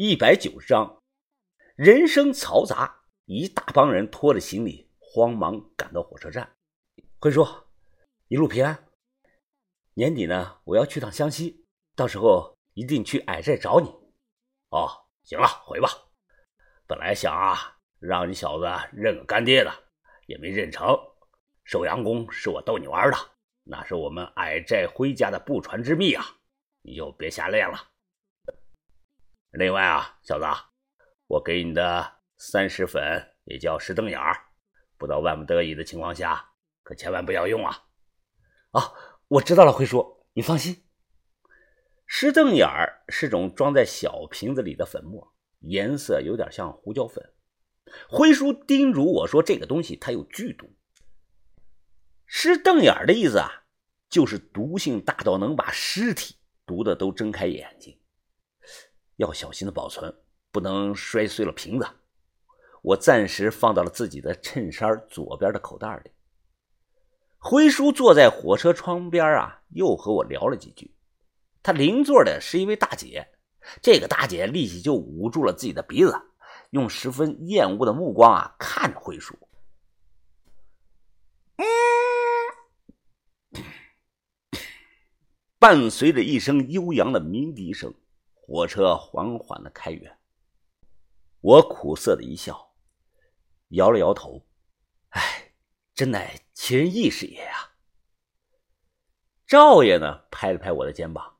[0.00, 1.02] 一百九十章，
[1.74, 6.48] 人声嘈杂，一大帮人拖着行李，慌忙赶到火车站。
[7.18, 7.44] 辉叔，
[8.28, 8.86] 一路平安。
[9.94, 11.66] 年底呢，我要去趟湘西，
[11.96, 13.88] 到时候一定去矮寨找你。
[14.68, 14.88] 哦，
[15.24, 15.88] 行了，回吧。
[16.86, 19.72] 本来想啊，让你小子认个干爹的，
[20.28, 20.96] 也没认成。
[21.64, 23.16] 寿阳宫是我逗你玩的，
[23.64, 26.24] 那是我们矮寨辉家的不传之秘啊，
[26.82, 27.90] 你就别瞎练了。
[29.52, 30.44] 另外啊，小子，
[31.26, 33.02] 我给你的三石粉
[33.44, 34.36] 也叫石瞪眼儿，
[34.98, 36.50] 不到万不得已的情况下，
[36.82, 37.84] 可千万不要用啊！
[38.72, 38.92] 啊，
[39.28, 40.84] 我知道了，辉叔，你放心。
[42.06, 47.32] 石瞪眼儿是种装在小瓶子里的粉末，颜色有点像胡椒粉。
[48.08, 50.70] 辉叔叮嘱我说，这个东西它有剧毒。
[52.26, 53.64] 石瞪眼儿的意思啊，
[54.10, 56.36] 就是毒性大到能把尸体
[56.66, 57.97] 毒的都睁开眼睛。
[59.18, 60.12] 要小心的保存，
[60.50, 61.86] 不能摔碎了瓶子。
[62.82, 66.10] 我暂时放到了自己的衬衫左边的口袋里。
[67.36, 70.94] 辉叔坐在火车窗边啊，又和我聊了几句。
[71.62, 73.28] 他邻座的是一位大姐，
[73.82, 76.16] 这个大姐立即就捂住了自己的鼻子，
[76.70, 79.36] 用十分厌恶的目光啊看着辉叔。
[85.58, 87.92] 伴随着一声悠扬的鸣笛声，
[88.50, 90.18] 火车缓缓的开远。
[91.42, 92.72] 我苦涩的一笑，
[93.68, 94.42] 摇了摇头
[95.12, 95.52] ：“哎，
[95.94, 97.72] 真乃奇人异事也呀。”
[99.46, 101.36] 赵爷呢，拍了拍我的肩膀，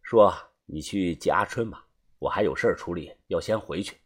[0.00, 0.32] 说
[0.66, 1.88] ：“你去接阿春吧，
[2.20, 3.96] 我还有事处理，要先回去。”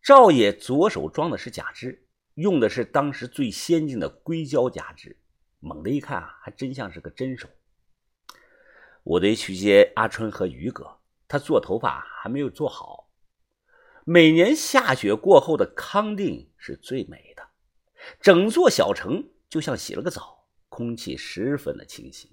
[0.00, 5.20] 赵爷左手装的是假肢，用的是当时最先进的硅胶假肢，
[5.60, 7.46] 猛的一看啊，还真像是个真手。
[9.02, 10.98] 我得去接阿春和于哥，
[11.28, 13.10] 他做头发还没有做好。
[14.04, 17.42] 每年下雪过后的康定是最美的，
[18.20, 22.30] 整座小城就像洗了个澡，空气十分的清新。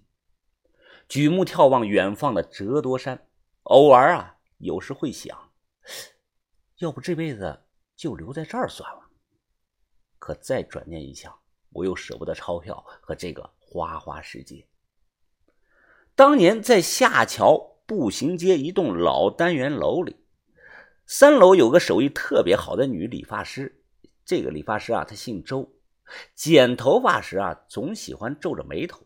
[1.09, 3.27] 举目眺望远方的折多山，
[3.63, 5.51] 偶尔啊，有时会想，
[6.77, 7.65] 要不这辈子
[7.95, 9.09] 就留在这儿算了。
[10.19, 11.37] 可再转念一想，
[11.71, 14.67] 我又舍不得钞票和这个花花世界。
[16.15, 20.15] 当年在下桥步行街一栋老单元楼里，
[21.05, 23.81] 三楼有个手艺特别好的女理发师。
[24.25, 25.73] 这个理发师啊，她姓周，
[26.33, 29.05] 剪头发时啊，总喜欢皱着眉头。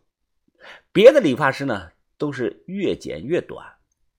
[0.92, 3.66] 别的理发师呢，都是越剪越短，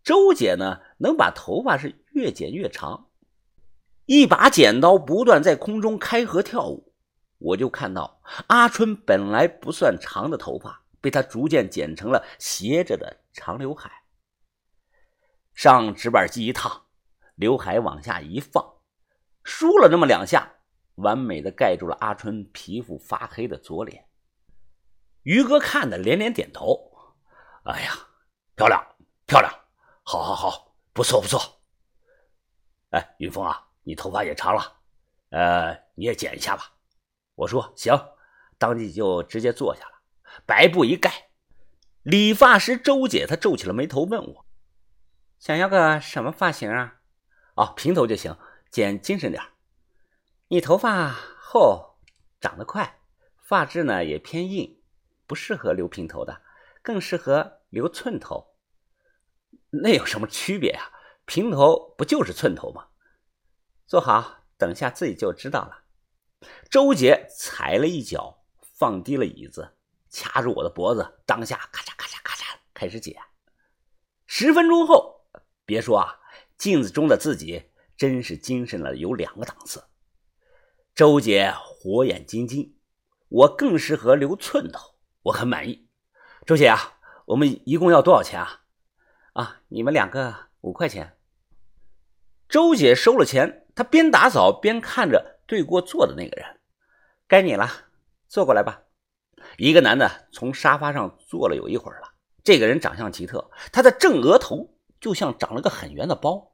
[0.03, 3.07] 周姐呢，能把头发是越剪越长，
[4.05, 6.93] 一把剪刀不断在空中开合跳舞。
[7.37, 10.83] 我就看到阿春本来不算长的头发。
[11.01, 13.89] 被她逐渐剪成了斜着的长刘海，
[15.59, 16.85] 上直板机一烫，
[17.35, 18.77] 刘海往下一放，
[19.43, 20.49] 梳了那么两下，
[20.95, 24.07] 完美的盖住了阿春皮肤发黑的左脸。
[25.23, 26.93] 于哥看的连连点头
[27.67, 27.91] ：“哎呀，
[28.55, 28.81] 漂亮，
[29.27, 29.53] 漂亮，
[30.03, 31.41] 好，好，好，不错，不错。”
[32.91, 34.77] 哎，云峰啊，你头发也长了，
[35.31, 36.71] 呃，你也剪一下吧。
[37.35, 37.93] 我说行，
[38.57, 39.99] 当即就直接坐下了。
[40.45, 41.31] 白布一盖，
[42.03, 44.45] 理发师周姐她皱起了眉头，问我
[45.39, 46.99] ：“想要个什么发型啊
[47.55, 48.37] ？”“哦，平头就行，
[48.69, 49.41] 剪精神点
[50.49, 51.97] 你头发厚，
[52.39, 52.99] 长得快，
[53.37, 54.81] 发质呢也偏硬，
[55.25, 56.41] 不适合留平头的，
[56.81, 58.55] 更适合留寸头。
[59.71, 60.91] 那有什么区别呀？
[61.25, 62.87] 平头不就是寸头吗？
[63.85, 65.83] 坐好，等下自己就知道了。”
[66.71, 69.75] 周杰踩了一脚，放低了椅子。
[70.09, 73.15] 掐住我的脖子，当下咔嚓咔嚓咔嚓开始剪。
[74.25, 75.18] 十分钟后，
[75.69, 76.19] 别说啊，
[76.57, 79.83] 镜子中的自己真是精神了有两个档次。
[80.95, 82.75] 周姐火眼金睛，
[83.27, 85.87] 我更适合留寸头，我很满意。
[86.47, 86.97] 周姐啊，
[87.27, 88.63] 我们一共要多少钱啊？
[89.33, 91.15] 啊，你们两个五块钱。
[92.49, 96.59] 周姐收了钱，她边打扫边看着对过坐的那个人，
[97.27, 97.69] 该你了，
[98.27, 98.81] 坐过来吧。
[99.57, 102.07] 一个男的从沙发上坐了有一会儿了。
[102.43, 106.53] 这个人长相奇特，他的正额头就像长了个很圆的包，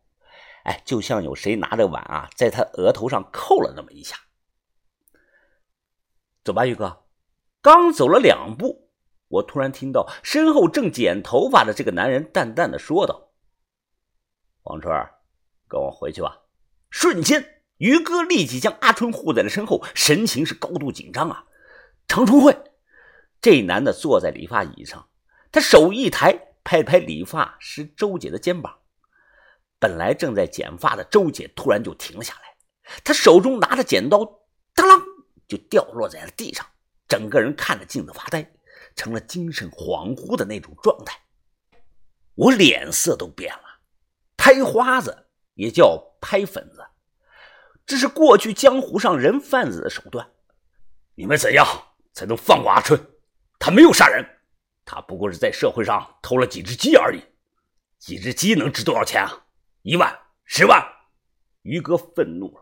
[0.64, 4.18] 哎，就像有谁拿着碗啊，在他额头上扣了那么一下。
[6.44, 7.04] 走吧，宇哥。
[7.62, 8.92] 刚走了两步，
[9.28, 13.32] 我突然听到身后正剪头发的这个男人淡淡的说道
[14.62, 14.94] ：“王春，
[15.68, 16.42] 跟我回去吧。”
[16.92, 21.46] 瞬间，于哥立即将阿春护在了身后，神情是高度紧张啊。
[22.08, 22.56] 程春会。
[23.42, 25.10] 这男的坐在理发椅上，
[25.52, 28.76] 他手一抬，拍拍理发师周姐的肩膀
[29.80, 32.58] ：“本来正在剪发的周姐突然就停了下来，
[33.04, 34.26] 她手中拿着剪刀，
[34.74, 35.02] 当啷
[35.48, 36.66] 就掉落在了地上，
[37.08, 38.52] 整个人看着镜子发呆，
[38.96, 41.16] 成了精神恍惚的那种状态。
[42.34, 43.82] 我脸色都变了，
[44.36, 46.84] 拍花子也叫拍粉子，
[47.86, 50.28] 这是过去江湖上人贩子的手段。
[51.14, 51.66] 你们怎样
[52.12, 53.00] 才能放过阿春？
[53.60, 54.35] 他没有杀人，
[54.86, 57.20] 他不过是在社会上偷了几只鸡而已。
[57.98, 59.48] 几只鸡能值多少钱啊？
[59.82, 60.82] 一万、十万？
[61.64, 62.62] 于哥愤怒了。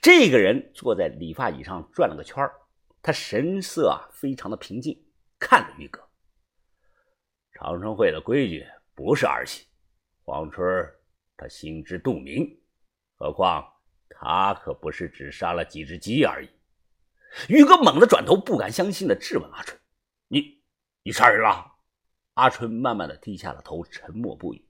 [0.00, 2.48] 这个人坐在理发椅上转了个圈
[3.02, 5.04] 他神色啊非常的平静，
[5.38, 6.08] 看着于哥。
[7.52, 8.64] 长生会的规矩
[8.94, 9.66] 不是儿戏，
[10.22, 10.64] 黄春
[11.36, 12.60] 他心知肚明，
[13.16, 13.64] 何况
[14.08, 16.48] 他可不是只杀了几只鸡而已。
[17.48, 19.78] 于哥猛地转头，不敢相信的质问阿春
[21.08, 21.76] ：“你，杀人了？”
[22.36, 24.68] 阿春慢慢的低下了头，沉默不语。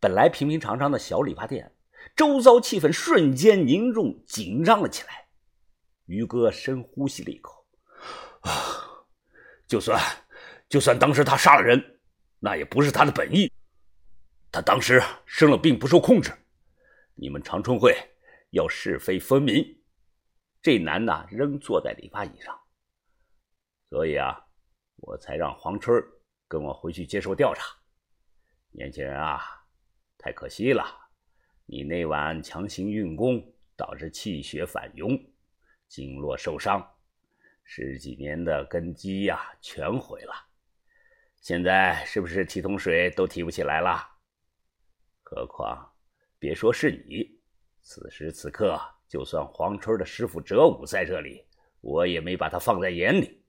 [0.00, 1.70] 本来平平常常的小理发店，
[2.16, 5.28] 周遭气氛瞬间凝重紧张了起来。
[6.06, 7.62] 于哥深呼吸了一口
[8.40, 8.50] ：“啊，
[9.66, 10.00] 就算，
[10.66, 12.00] 就算当时他杀了人，
[12.38, 13.52] 那也不是他的本意。
[14.50, 16.32] 他当时生了病，不受控制。
[17.14, 17.94] 你们长春会
[18.52, 19.62] 要是非分明。”
[20.62, 22.58] 这男的仍坐在理发椅上，
[23.90, 24.47] 所以啊，
[24.98, 26.02] 我才让黄春
[26.46, 27.64] 跟我回去接受调查。
[28.70, 29.40] 年轻人啊，
[30.18, 30.84] 太可惜了，
[31.66, 33.42] 你那晚强行运功，
[33.76, 35.18] 导致气血反涌，
[35.88, 36.86] 经络受伤，
[37.64, 40.34] 十几年的根基呀，全毁了。
[41.40, 44.06] 现在是不是提桶水都提不起来了？
[45.22, 45.92] 何况，
[46.38, 47.40] 别说是你，
[47.80, 48.78] 此时此刻。
[49.08, 51.42] 就算黄春的师傅哲武在这里，
[51.80, 53.42] 我也没把他放在眼里。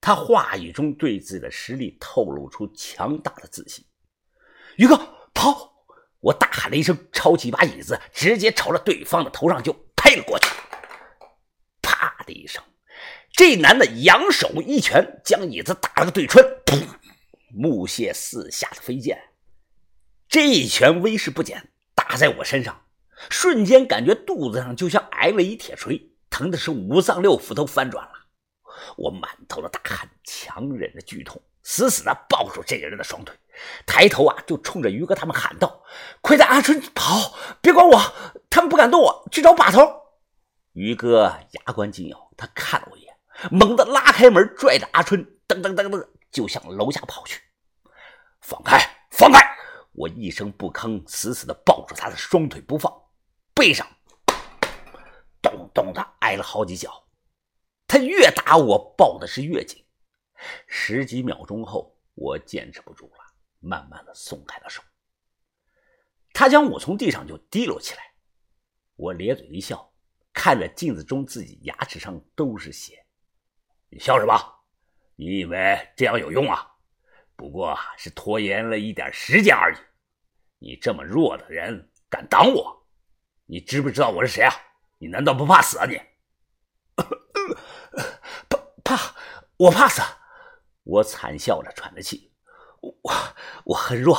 [0.00, 3.84] 他话语中对自己的实力透露出强大的自信。
[4.76, 4.96] 于哥，
[5.34, 5.74] 跑！
[6.20, 10.46] 我大喊了一声，抄起一把椅子，直接朝着对方的头上就拍了过去。
[11.80, 12.62] 啪的一声，
[13.32, 16.86] 这男的扬手一拳将椅子打了个对穿，噗！
[17.50, 19.16] 木屑四下的飞溅。
[20.28, 22.84] 这一拳威势不减，打在我身上。
[23.30, 28.17] 瞬间感觉肚子上就像挨了一铁锤，疼的是五脏六腑都翻转了。
[28.96, 33.34] 我满头的大汗，强忍着剧痛，死死的抱住这个人的双腿，
[33.86, 35.82] 抬头啊就冲着于哥他们喊道
[36.22, 38.00] ：“快带阿春跑，别管我，
[38.48, 39.80] 他们不敢动我，去找把头。”
[40.72, 43.14] 于哥牙关紧咬，他看了我一眼，
[43.50, 47.42] 猛地拉开门，拽着阿春，噔噔噔噔就向楼下跑去。
[48.40, 48.78] 放开，
[49.10, 49.40] 放开！
[49.92, 52.92] 我一声不吭，死死的抱住他的双腿不放。
[53.52, 53.84] 背上
[55.42, 57.02] 咚咚的挨了好几脚，
[57.88, 59.84] 他越打我抱的是越紧。
[60.68, 63.18] 十几秒钟后，我坚持不住了，
[63.58, 64.80] 慢慢的松开了手。
[66.32, 68.12] 他将我从地上就提溜起来，
[68.94, 69.92] 我咧嘴一笑，
[70.32, 73.04] 看着镜子中自己牙齿上都是血。
[73.88, 74.38] 你笑什么？
[75.16, 76.74] 你以为这样有用啊？
[77.34, 79.78] 不过是拖延了一点时间而已。
[80.58, 82.86] 你这么弱的人，敢挡我？
[83.46, 84.52] 你知不知道我是谁啊？
[84.98, 85.86] 你难道不怕死啊？
[85.86, 86.00] 你
[88.48, 89.14] 怕怕？
[89.56, 90.02] 我怕死！
[90.84, 92.32] 我惨笑着喘着气。
[92.80, 93.12] 我
[93.64, 94.16] 我很弱，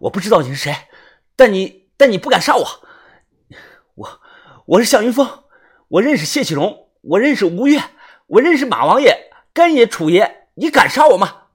[0.00, 0.74] 我不知道你是谁，
[1.36, 2.88] 但你但你不敢杀我。
[3.94, 4.20] 我
[4.66, 5.44] 我是向云峰，
[5.88, 7.80] 我认识谢启龙，我认识吴越，
[8.26, 10.48] 我认识马王爷、干爷、楚爷。
[10.56, 11.48] 你敢杀我吗？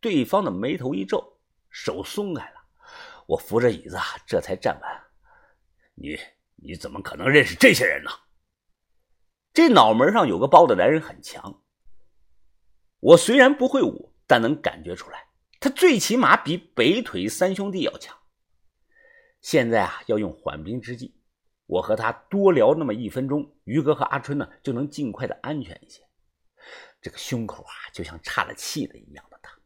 [0.00, 2.56] 对方的眉头一皱，手松开了。
[3.26, 4.90] 我扶着椅子，这才站稳。
[5.94, 6.18] 你
[6.56, 8.10] 你怎么可能认识这些人呢？
[9.52, 11.62] 这脑门上有个包的男人很强。
[13.00, 15.28] 我虽然不会武，但能感觉出来，
[15.58, 18.16] 他最起码比北腿三兄弟要强。
[19.40, 21.18] 现在啊，要用缓兵之计，
[21.66, 26.02] 我和他多聊那么一分钟，于哥和阿春呢就能尽快的安全一些。
[27.00, 29.58] 这个胸口啊，就像岔了气的一样的疼，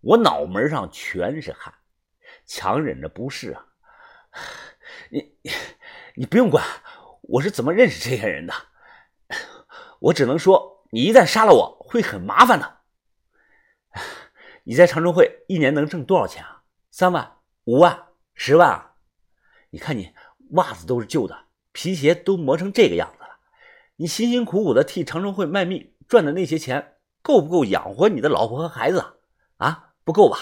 [0.00, 1.74] 我脑门上全是汗，
[2.46, 3.66] 强忍着不适啊。
[5.10, 5.38] 你
[6.14, 6.64] 你不用管
[7.20, 8.54] 我是怎么认识这些人的，
[10.00, 12.76] 我只能说你一旦杀了我会很麻烦的。
[14.64, 16.62] 你在长春会一年能挣多少钱啊？
[16.90, 18.94] 三万、五万、十万啊？
[19.70, 20.12] 你看你
[20.50, 23.38] 袜子都是旧的，皮鞋都磨成这个样子了，
[23.96, 29.18] 你辛辛苦苦的替长春会卖命赚的那些钱，够不够养活你的老婆和孩子
[29.58, 29.92] 啊？
[30.04, 30.38] 不够吧？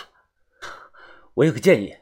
[1.34, 1.96] 我有个建议。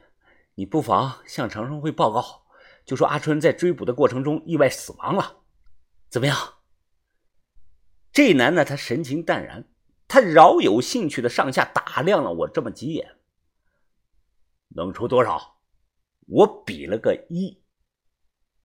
[0.54, 2.44] 你不妨向长春会报告，
[2.84, 5.38] 就说阿春在追捕的过程中意外死亡了，
[6.10, 6.36] 怎么样？
[8.12, 9.64] 这男的他神情淡然，
[10.06, 13.16] 他饶有兴趣的上下打量了我这么几眼。
[14.68, 15.60] 能出多少？
[16.26, 17.61] 我比了个一。